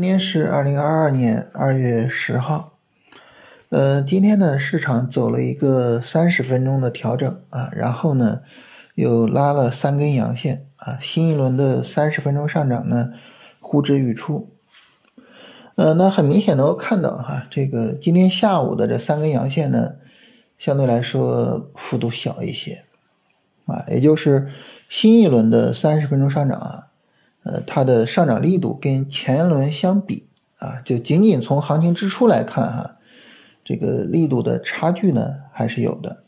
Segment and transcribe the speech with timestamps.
[0.00, 2.72] 今天是二零二二年二月十号，
[3.68, 8.40] 呃，今天呢市场走了一个三十分钟的调整啊，然后呢
[8.94, 13.12] 又拉了三根阳线啊，新一轮的三十分钟上涨呢
[13.60, 14.48] 呼之欲出，
[15.74, 19.96] 呃，那很明显能够看到哈，这个今天下午的这三根阳线呢，
[20.58, 22.84] 相对来说幅度小一些
[23.66, 24.48] 啊，也就是
[24.88, 26.86] 新一轮的三十分钟上涨啊。
[27.42, 32.96] 呃，它的上涨力度跟前轮相比啊，就仅仅从行情之初来看哈，
[33.64, 36.22] 这个力度的差距呢还是有的，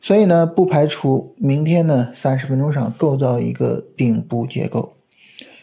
[0.00, 4.96] 所以呢，不排除明天呢三十分钟上构造一个顶部结构，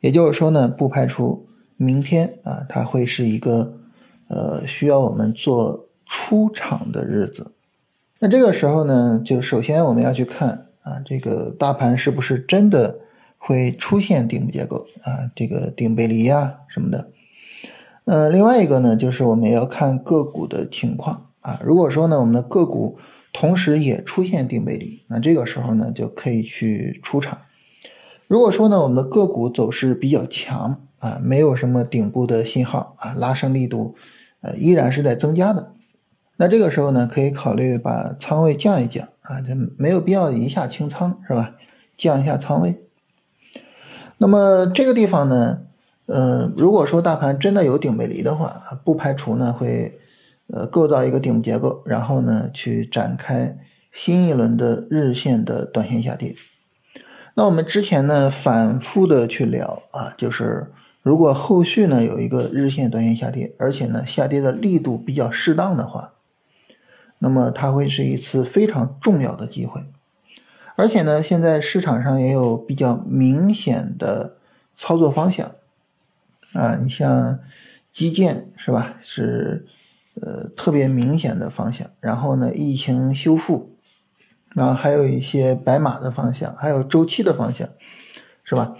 [0.00, 1.46] 也就是说呢，不排除
[1.76, 3.78] 明天啊它会是一个
[4.26, 7.52] 呃需要我们做出场的日子。
[8.18, 12.98] 那这个时候呢，就首先我们要去看啊，这个大盘是不是真的。
[13.42, 17.08] 会出现顶部结构啊，这个顶背离呀什么的。
[18.04, 21.58] 呃，另外一个呢，就是我们要看个股的情况啊。
[21.64, 22.98] 如果说呢，我们的个股
[23.32, 27.38] 同时也出现顶背离，那这个时候呢，就可以去出场。
[28.26, 33.94] 如果说呢，我们的个股走势比较强啊，没有什么顶部的信号啊，拉升力度
[34.42, 35.72] 呃依然是在增加的，
[36.36, 41.54] 那这个时候呢，可以考虑把仓位降一降啊，这没有必要一下清仓是吧？
[41.96, 42.76] 降一下仓位。
[44.22, 45.62] 那么这个地方呢，
[46.04, 48.54] 呃，如果说大盘真的有顶背离的话，
[48.84, 49.98] 不排除呢会，
[50.48, 53.56] 呃，构造一个顶部结构，然后呢去展开
[53.90, 56.36] 新一轮的日线的短线下跌。
[57.34, 66.12] 那我们之前呢反复的去聊啊，就是如果后续呢有一个日线短线下跌，而且呢下跌的力度比较适当的话，
[67.20, 69.80] 那么它会是一次非常重要的机会。
[70.80, 74.38] 而且呢，现在市场上也有比较明显的
[74.74, 75.56] 操作方向
[76.54, 77.38] 啊，你像
[77.92, 78.96] 基建是吧？
[79.02, 79.66] 是
[80.14, 81.86] 呃特别明显的方向。
[82.00, 83.76] 然后呢，疫情修复，
[84.54, 87.68] 然后还有一些白马的方向，还有周期的方向，
[88.42, 88.74] 是吧？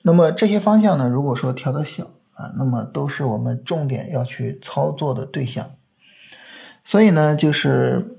[0.00, 5.72] 那么这些方向呢，如果说调的小啊，那么都是我们重点要去操作的对象。
[6.82, 8.16] 所以呢，就是。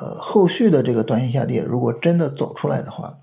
[0.00, 3.18] 呃，后续的这个短线下跌，如果真的走出来的话，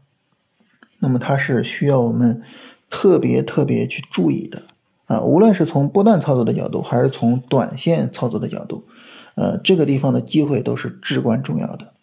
[0.99, 2.43] 那么它是需要我们
[2.87, 4.61] 特别特别去注意的
[5.07, 5.19] 啊。
[5.21, 8.85] 无论是从波段操作的角度，还是从短线操作的角度，
[9.33, 11.93] 呃，这个地方的机会都是至关重要的。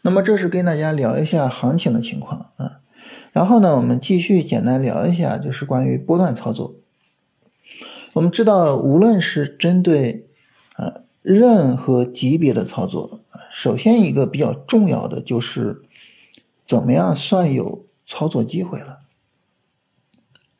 [0.00, 2.80] 那么这是跟大家聊一下行情的情况啊。
[3.32, 6.76] 然后呢，我们继续简单聊一下，就是关于波段操作。
[8.14, 10.29] 我们知道，无论是针对。
[11.22, 13.20] 任何级别的操作，
[13.52, 15.82] 首先一个比较重要的就是
[16.66, 19.00] 怎么样算有操作机会了，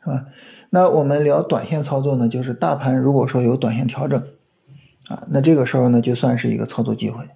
[0.05, 0.27] 是吧？
[0.69, 4.23] 那我们聊短线操作呢，就是大盘如果说有短线调整
[5.09, 7.31] 啊，那这个时候呢就算是一个操作机会。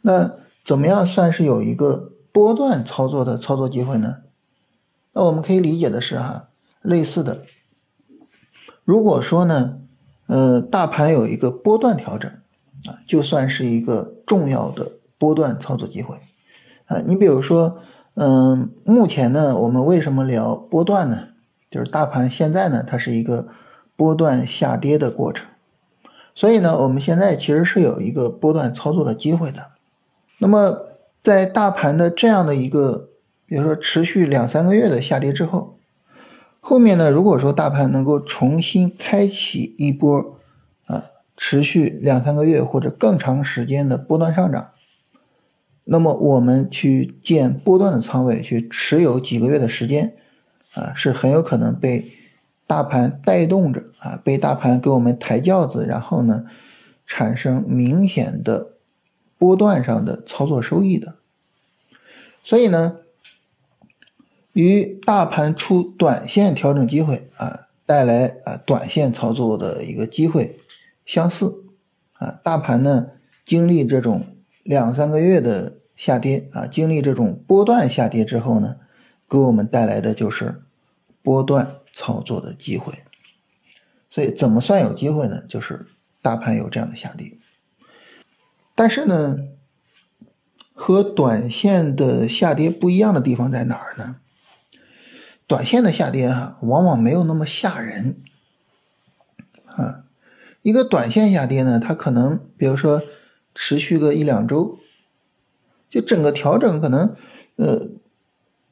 [0.00, 0.32] 那
[0.64, 4.22] 怎么样算是有一个波段操作的操作机会呢？
[5.12, 6.48] 那我们可以理解的是哈，
[6.80, 7.42] 类似的，
[8.86, 9.80] 如果说呢。
[10.26, 12.30] 呃，大盘有一个波段调整
[12.86, 16.16] 啊，就算是一个重要的波段操作机会
[16.86, 16.98] 啊。
[17.04, 17.78] 你比如说，
[18.14, 21.28] 嗯，目前呢，我们为什么聊波段呢？
[21.68, 23.48] 就是大盘现在呢，它是一个
[23.96, 25.46] 波段下跌的过程，
[26.34, 29.66] 所以呢，我们现在其实是有一个波段操作的机会的。
[30.38, 30.86] 那么，
[31.22, 33.08] 在大盘的这样的一个，
[33.46, 35.71] 比如说持续两三个月的下跌之后。
[36.64, 37.10] 后面呢？
[37.10, 40.38] 如果说大盘能够重新开启一波，
[40.86, 41.02] 啊，
[41.36, 44.70] 持续两三个月或者更长时间的波段上涨，
[45.82, 50.14] 那么我们去建波段的仓位，去持有几个月的时间，
[50.74, 52.12] 啊，是很有可能被
[52.68, 56.44] 大盘带动着，啊，被大盘给我们抬轿子，然后呢，
[57.04, 58.74] 产生明显的
[59.36, 61.16] 波段上的操作收益的。
[62.44, 62.98] 所以呢。
[64.52, 70.58] 与大盘出短线调整机会啊，带来啊短线操作的一个机会
[71.06, 71.64] 相似
[72.14, 73.08] 啊，大盘呢
[73.44, 74.26] 经历这种
[74.62, 78.76] 两三个月的下跌啊，经历这种波段下跌之后呢，
[79.28, 80.62] 给我们带来的就是
[81.22, 82.92] 波段操作的机会。
[84.10, 85.42] 所以怎么算有机会呢？
[85.48, 85.86] 就是
[86.20, 87.32] 大盘有这样的下跌，
[88.74, 89.38] 但是呢，
[90.74, 94.16] 和短线的下跌不一样的地方在哪儿呢？
[95.52, 98.16] 短线的下跌哈，往往没有那么吓人
[99.66, 100.04] 啊。
[100.62, 103.02] 一个短线下跌呢，它可能比如说
[103.54, 104.78] 持续个一两周，
[105.90, 107.14] 就整个调整可能
[107.56, 107.86] 呃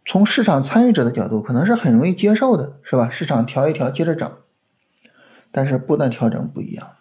[0.06, 3.10] 从市场参与者的角度，可能是很容易接受的，是吧？
[3.10, 4.38] 市场调一调，接着涨。
[5.52, 6.92] 但是波段调整不一样，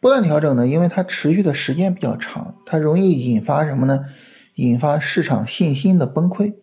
[0.00, 4.06] 波段调整呢，因为它持续的时间比较长，它容易引发什么呢？
[4.54, 6.54] 引发市场信心的崩溃。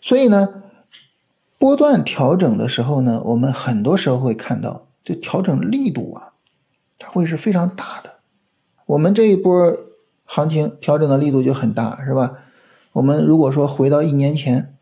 [0.00, 0.62] 所以呢，
[1.60, 6.32] 波段调整的时候呢，我们很多时候会看到，这调整力度啊，
[6.96, 8.20] 它会是非常大的。
[8.86, 9.76] 我们这一波
[10.24, 12.38] 行情调整的力度就很大，是吧？
[12.94, 14.74] 我们如果说回到一年前，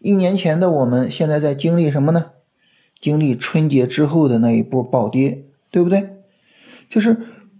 [0.00, 2.32] 一年前的我们现在在经历什么呢？
[3.00, 6.16] 经历春节之后的那一波暴跌，对不对？
[6.88, 7.16] 就是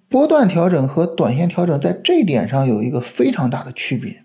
[0.08, 4.23] 波段调整和短线调整在这一点上有一个非常大的区别，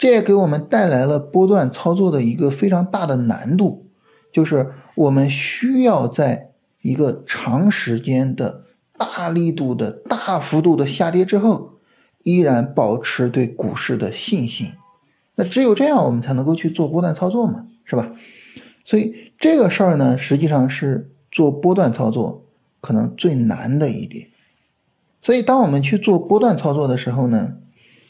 [0.00, 3.84] 这也给我们带来了波段操作的一个非常大的难度，
[4.32, 8.62] 就是我们需要在一个长时间的
[8.96, 11.72] 大力度的大幅度的下跌之后，
[12.22, 14.72] 依然保持对股市的信心。
[15.34, 18.10] 那只有这样，我们才能够去做波段操作嘛，是吧？
[18.86, 22.46] 所以这个事儿呢，实际上是做波段操作
[22.80, 24.28] 可能最难的一点。
[25.20, 27.58] 所以，当我们去做波段操作的时候呢，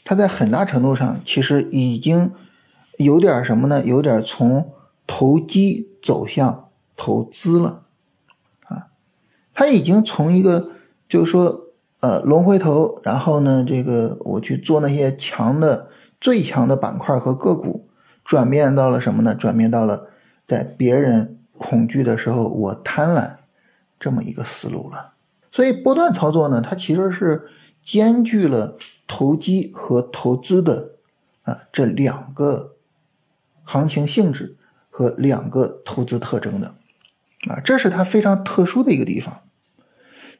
[0.03, 2.31] 它在很大程度上其实已经
[2.97, 3.83] 有点什么呢？
[3.83, 4.73] 有点从
[5.07, 7.83] 投机走向投资了
[8.67, 8.87] 啊！
[9.53, 10.69] 它已经从一个
[11.07, 11.67] 就是说
[11.99, 15.89] 呃龙回头，然后呢，这个我去做那些强的
[16.19, 17.87] 最强的板块和个股，
[18.23, 19.35] 转变到了什么呢？
[19.35, 20.07] 转变到了。
[20.47, 23.35] 在别人恐惧的时候，我贪婪，
[23.97, 25.13] 这么一个思路了。
[25.49, 27.43] 所以波段操作呢，它其实是
[27.81, 28.77] 兼具了
[29.13, 30.91] 投机和投资的
[31.41, 32.77] 啊这两个
[33.65, 34.55] 行情性质
[34.89, 36.73] 和两个投资特征的
[37.49, 39.41] 啊，这是它非常特殊的一个地方。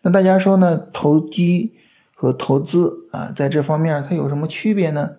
[0.03, 1.75] 那大家说呢，投机
[2.13, 5.17] 和投资啊，在这方面它有什么区别呢？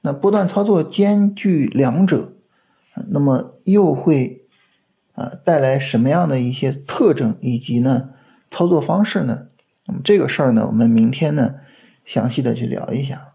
[0.00, 2.32] 那波段操作兼具两者。
[3.10, 4.44] 那么又会，
[5.14, 8.10] 啊，带来什么样的一些特征以及呢
[8.50, 9.46] 操作方式呢？
[9.86, 11.54] 那么这个事儿呢，我们明天呢
[12.08, 13.34] 详细的去聊一下。